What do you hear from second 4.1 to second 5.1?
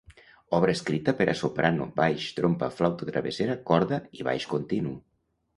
i baix continu.